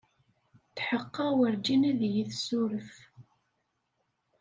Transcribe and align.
Tḥeqqeɣ 0.75 1.29
werjin 1.37 1.81
ad 1.89 1.99
iyi-tessuref. 2.07 2.91